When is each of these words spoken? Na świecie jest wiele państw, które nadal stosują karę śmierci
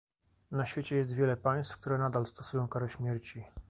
Na 0.51 0.65
świecie 0.65 0.95
jest 0.95 1.15
wiele 1.15 1.37
państw, 1.37 1.77
które 1.77 1.97
nadal 1.97 2.25
stosują 2.27 2.67
karę 2.67 2.89
śmierci 2.89 3.43